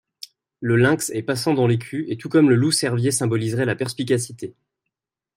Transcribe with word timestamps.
Le 0.61 0.77
lynx 0.77 1.11
est 1.11 1.21
passant 1.21 1.53
dans 1.53 1.67
l'écu 1.67 2.09
et 2.11 2.17
tout 2.17 2.27
comme 2.27 2.49
le 2.49 2.55
loup-cervier 2.55 3.11
symboliserait 3.11 3.65
la 3.65 3.75
perspicacité. 3.75 4.55